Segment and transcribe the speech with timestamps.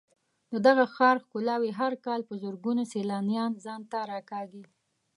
[0.51, 4.63] د دغه ښار ښکلاوې هر کال په زرګونو سېلانیان ځان ته راکاږي.